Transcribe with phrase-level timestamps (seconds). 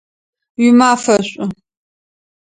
[0.59, 1.49] Уимафэ шӏу!